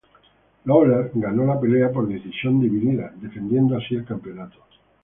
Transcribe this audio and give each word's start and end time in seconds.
Lawler 0.65 1.11
ganó 1.13 1.45
la 1.45 1.59
pelea 1.59 1.91
por 1.91 2.07
decisión 2.07 2.59
dividida, 2.59 3.13
defendiendo 3.21 3.77
así 3.77 3.93
el 3.93 4.03
campeonato. 4.03 4.57